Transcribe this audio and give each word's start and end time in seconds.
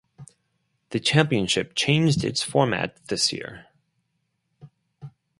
The 0.89 0.99
championship 0.99 1.75
changed 1.75 2.23
its 2.23 2.41
format 2.41 2.97
this 3.09 3.31
year. 3.31 3.67